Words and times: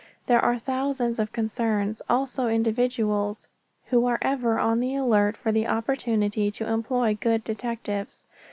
There 0.25 0.43
are 0.43 0.57
thousands 0.57 1.19
of 1.19 1.31
concerns, 1.31 2.01
also 2.09 2.47
individuals, 2.47 3.47
who 3.91 4.07
are 4.07 4.17
ever 4.23 4.57
on 4.57 4.79
the 4.79 4.95
alert 4.95 5.37
for 5.37 5.51
the 5.51 5.67
opportunity 5.67 6.49
to 6.49 6.67
employ 6.67 7.15
good 7.21 7.43
detectives. 7.43 8.25